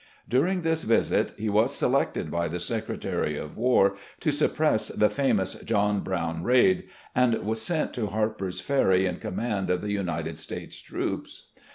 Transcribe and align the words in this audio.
During 0.27 0.63
this 0.63 0.81
visit 0.81 1.31
he 1.37 1.47
was 1.47 1.75
selected 1.75 2.31
by 2.31 2.47
the 2.47 2.59
Secretary 2.59 3.37
of 3.37 3.55
War 3.55 3.93
to 4.21 4.31
suppress 4.31 4.87
the 4.87 5.11
famous 5.11 5.53
"John 5.59 5.99
Brown 5.99 6.41
Raid," 6.43 6.87
and 7.13 7.35
was 7.45 7.61
sent 7.61 7.93
to 7.93 8.07
Harper's 8.07 8.59
Ferry 8.59 9.05
in 9.05 9.17
command 9.17 9.69
of 9.69 9.81
the 9.81 9.91
United 9.91 10.39
States 10.39 10.79
troops. 10.81 11.51